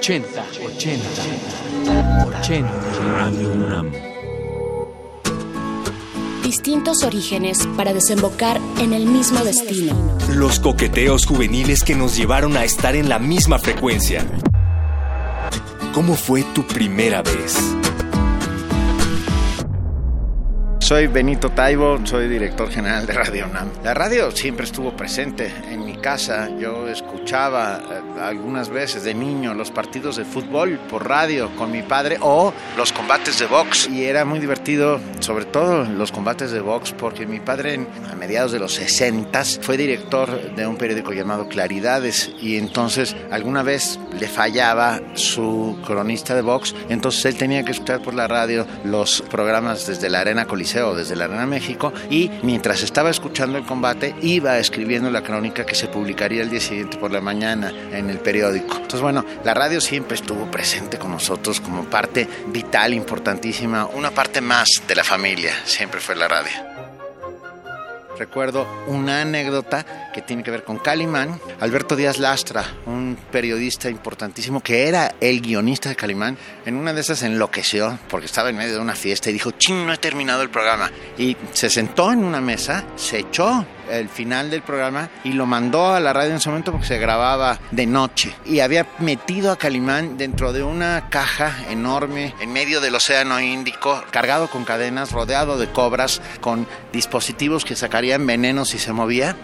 80, 0.00 0.46
80, 0.64 1.08
80. 2.40 2.70
Radio 3.04 3.52
UNAM. 3.52 3.92
Distintos 6.42 7.04
orígenes 7.04 7.68
para 7.76 7.92
desembocar 7.92 8.58
en 8.78 8.94
el 8.94 9.04
mismo 9.04 9.44
destino. 9.44 10.16
Los 10.30 10.58
coqueteos 10.58 11.26
juveniles 11.26 11.84
que 11.84 11.96
nos 11.96 12.16
llevaron 12.16 12.56
a 12.56 12.64
estar 12.64 12.96
en 12.96 13.10
la 13.10 13.18
misma 13.18 13.58
frecuencia. 13.58 14.24
¿Cómo 15.92 16.14
fue 16.14 16.44
tu 16.54 16.66
primera 16.66 17.20
vez? 17.20 17.58
Soy 20.90 21.06
Benito 21.06 21.50
Taibo, 21.50 22.04
soy 22.04 22.26
director 22.26 22.68
general 22.68 23.06
de 23.06 23.12
Radio 23.12 23.46
UNAM. 23.46 23.68
La 23.84 23.94
radio 23.94 24.32
siempre 24.32 24.64
estuvo 24.64 24.90
presente 24.96 25.54
en 25.70 25.84
mi 25.84 25.94
casa. 25.94 26.50
Yo 26.58 26.88
escuchaba 26.88 27.78
eh, 27.78 28.20
algunas 28.20 28.70
veces 28.70 29.04
de 29.04 29.14
niño 29.14 29.54
los 29.54 29.70
partidos 29.70 30.16
de 30.16 30.24
fútbol 30.24 30.80
por 30.90 31.08
radio 31.08 31.48
con 31.54 31.70
mi 31.70 31.82
padre 31.82 32.18
o 32.20 32.52
los 32.76 32.92
combates 32.92 33.38
de 33.38 33.46
box. 33.46 33.88
Y 33.88 34.02
era 34.02 34.24
muy 34.24 34.40
divertido, 34.40 34.98
sobre 35.20 35.44
todo 35.44 35.84
los 35.84 36.12
combates 36.12 36.50
de 36.50 36.60
box, 36.60 36.92
porque 36.92 37.26
mi 37.26 37.40
padre 37.40 37.86
a 38.10 38.14
mediados 38.14 38.52
de 38.52 38.58
los 38.58 38.74
60 38.74 39.20
fue 39.60 39.76
director 39.76 40.54
de 40.54 40.66
un 40.66 40.76
periódico 40.76 41.12
llamado 41.12 41.48
Claridades 41.48 42.30
y 42.40 42.56
entonces 42.56 43.14
alguna 43.30 43.62
vez 43.62 43.98
le 44.18 44.28
fallaba 44.28 45.00
su 45.14 45.78
cronista 45.86 46.34
de 46.34 46.42
box, 46.42 46.74
entonces 46.88 47.24
él 47.26 47.36
tenía 47.36 47.64
que 47.64 47.72
escuchar 47.72 48.02
por 48.02 48.14
la 48.14 48.28
radio 48.28 48.66
los 48.84 49.22
programas 49.22 49.86
desde 49.86 50.10
la 50.10 50.20
Arena 50.20 50.46
Coliseo 50.46 50.94
desde 50.94 51.16
la 51.16 51.24
Arena 51.24 51.46
México 51.46 51.92
y 52.10 52.30
mientras 52.42 52.82
estaba 52.82 53.10
escuchando 53.10 53.58
el 53.58 53.64
combate 53.64 54.14
iba 54.22 54.58
escribiendo 54.58 55.10
la 55.10 55.22
crónica 55.22 55.64
que 55.64 55.74
se 55.74 55.88
publicaría 55.88 56.42
el 56.42 56.50
día 56.50 56.60
siguiente 56.60 56.96
por 56.96 57.10
la 57.10 57.20
mañana 57.20 57.72
en 57.92 58.10
el 58.10 58.18
periódico. 58.18 58.76
Entonces 58.76 59.00
bueno, 59.00 59.24
la 59.44 59.54
radio 59.54 59.80
siempre 59.80 60.16
estuvo 60.16 60.50
presente 60.50 60.98
con 60.98 61.10
nosotros 61.10 61.60
como 61.60 61.84
parte 61.84 62.28
vital, 62.48 62.94
importantísima, 62.94 63.86
una 63.86 64.10
parte 64.10 64.40
más 64.40 64.68
de 64.86 64.94
la 64.94 65.04
familia, 65.10 65.52
siempre 65.64 65.98
fue 65.98 66.14
la 66.14 66.28
radio 66.28 66.52
recuerdo 68.20 68.66
una 68.86 69.22
anécdota 69.22 70.10
que 70.12 70.20
tiene 70.20 70.42
que 70.42 70.50
ver 70.50 70.62
con 70.62 70.78
Calimán. 70.78 71.40
Alberto 71.58 71.96
Díaz 71.96 72.18
Lastra, 72.18 72.64
un 72.84 73.16
periodista 73.32 73.88
importantísimo 73.88 74.60
que 74.60 74.86
era 74.86 75.14
el 75.20 75.40
guionista 75.40 75.88
de 75.88 75.96
Calimán, 75.96 76.36
en 76.66 76.76
una 76.76 76.92
de 76.92 77.00
esas 77.00 77.22
enloqueció 77.22 77.98
porque 78.10 78.26
estaba 78.26 78.50
en 78.50 78.56
medio 78.58 78.74
de 78.74 78.80
una 78.80 78.94
fiesta 78.94 79.30
y 79.30 79.32
dijo, 79.32 79.52
ching, 79.52 79.86
no 79.86 79.94
he 79.94 79.96
terminado 79.96 80.42
el 80.42 80.50
programa. 80.50 80.92
Y 81.16 81.34
se 81.54 81.70
sentó 81.70 82.12
en 82.12 82.22
una 82.22 82.42
mesa, 82.42 82.84
se 82.94 83.20
echó 83.20 83.64
el 83.90 84.08
final 84.08 84.50
del 84.50 84.62
programa 84.62 85.10
y 85.24 85.32
lo 85.32 85.46
mandó 85.46 85.92
a 85.92 86.00
la 86.00 86.12
radio 86.12 86.30
en 86.30 86.36
ese 86.36 86.48
momento 86.48 86.72
porque 86.72 86.86
se 86.86 86.98
grababa 86.98 87.58
de 87.70 87.86
noche. 87.86 88.34
Y 88.44 88.60
había 88.60 88.86
metido 88.98 89.52
a 89.52 89.56
Calimán 89.56 90.16
dentro 90.16 90.52
de 90.52 90.62
una 90.62 91.08
caja 91.10 91.54
enorme 91.70 92.34
en 92.40 92.52
medio 92.52 92.80
del 92.80 92.94
Océano 92.94 93.40
Índico, 93.40 94.02
cargado 94.10 94.48
con 94.48 94.64
cadenas, 94.64 95.12
rodeado 95.12 95.58
de 95.58 95.68
cobras, 95.68 96.20
con 96.40 96.66
dispositivos 96.92 97.64
que 97.64 97.76
sacarían 97.76 98.26
veneno 98.26 98.64
si 98.64 98.78
se 98.78 98.92
movía 98.92 99.36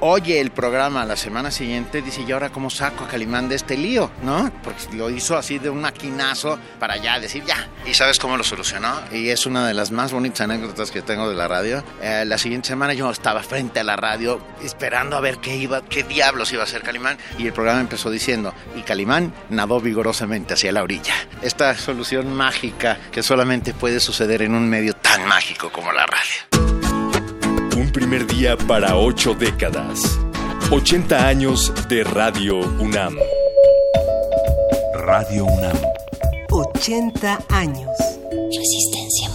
oye 0.00 0.40
el 0.40 0.50
programa 0.50 1.04
la 1.04 1.16
semana 1.16 1.50
siguiente, 1.50 2.02
dice, 2.02 2.22
¿y 2.26 2.32
ahora 2.32 2.50
cómo 2.50 2.70
saco 2.70 3.04
a 3.04 3.08
Calimán 3.08 3.48
de 3.48 3.56
este 3.56 3.76
lío? 3.76 4.10
¿No? 4.22 4.50
Porque 4.62 4.96
lo 4.96 5.10
hizo 5.10 5.36
así 5.36 5.58
de 5.58 5.70
un 5.70 5.80
maquinazo 5.80 6.58
para 6.78 6.96
ya 6.96 7.18
decir, 7.20 7.44
ya. 7.44 7.68
¿Y 7.86 7.94
sabes 7.94 8.18
cómo 8.18 8.36
lo 8.36 8.44
solucionó? 8.44 9.00
Y 9.12 9.28
es 9.28 9.46
una 9.46 9.66
de 9.66 9.74
las 9.74 9.90
más 9.90 10.12
bonitas 10.12 10.42
anécdotas 10.42 10.90
que 10.90 11.02
tengo 11.02 11.28
de 11.28 11.36
la 11.36 11.48
radio. 11.48 11.84
Eh, 12.02 12.24
la 12.26 12.38
siguiente 12.38 12.68
semana 12.68 12.94
yo 12.94 13.10
estaba 13.10 13.42
frente 13.42 13.80
a 13.80 13.84
la 13.84 13.96
radio 13.96 14.40
esperando 14.62 15.16
a 15.16 15.20
ver 15.20 15.38
qué 15.38 15.56
iba, 15.56 15.82
qué 15.82 16.02
diablos 16.02 16.52
iba 16.52 16.62
a 16.62 16.64
hacer 16.64 16.82
Calimán. 16.82 17.18
Y 17.38 17.46
el 17.46 17.52
programa 17.52 17.80
empezó 17.80 18.10
diciendo, 18.10 18.54
y 18.76 18.82
Calimán 18.82 19.32
nadó 19.50 19.80
vigorosamente 19.80 20.54
hacia 20.54 20.72
la 20.72 20.82
orilla. 20.82 21.14
Esta 21.42 21.76
solución 21.76 22.34
mágica 22.34 22.98
que 23.12 23.22
solamente 23.22 23.74
puede 23.74 24.00
suceder 24.00 24.42
en 24.42 24.54
un 24.54 24.68
medio 24.68 24.94
tan 24.94 25.26
mágico 25.26 25.70
como 25.70 25.92
la 25.92 26.06
radio. 26.06 26.49
Un 27.76 27.90
primer 27.92 28.26
día 28.26 28.56
para 28.56 28.96
ocho 28.96 29.34
décadas. 29.34 30.18
80 30.70 31.26
años 31.26 31.72
de 31.88 32.04
Radio 32.04 32.58
UNAM. 32.78 33.16
Radio 34.94 35.44
UNAM. 35.44 35.76
80 36.50 37.38
años. 37.48 37.90
Resistencia 38.30 39.28